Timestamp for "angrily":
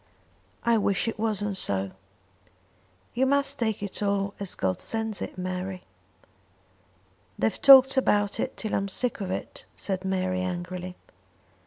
10.41-10.95